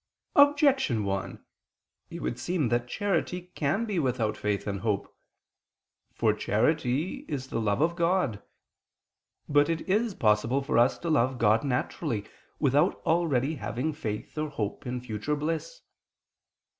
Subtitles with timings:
[0.35, 1.45] Objection 1:
[2.09, 5.15] It would seem that charity can be without faith and hope.
[6.15, 8.41] For charity is the love of God.
[9.47, 12.25] But it is possible for us to love God naturally,
[12.57, 15.81] without already having faith, or hope in future bliss.